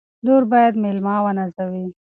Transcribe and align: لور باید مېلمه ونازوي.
لور 0.25 0.43
باید 0.51 0.73
مېلمه 0.83 1.15
ونازوي. 1.23 1.85